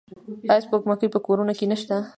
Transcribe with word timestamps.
آیا 0.51 0.63
سپوږمکۍ 0.65 1.07
په 1.11 1.19
کورونو 1.25 1.53
کې 1.57 1.65
نشته؟ 1.71 1.95